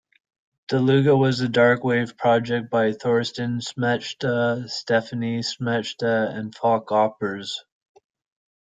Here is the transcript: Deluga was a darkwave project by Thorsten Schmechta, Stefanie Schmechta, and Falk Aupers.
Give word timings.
Deluga 0.67 1.15
was 1.15 1.41
a 1.41 1.47
darkwave 1.47 2.17
project 2.17 2.71
by 2.71 2.91
Thorsten 2.91 3.59
Schmechta, 3.59 4.63
Stefanie 4.67 5.43
Schmechta, 5.45 6.35
and 6.35 6.55
Falk 6.55 6.87
Aupers. 6.89 7.53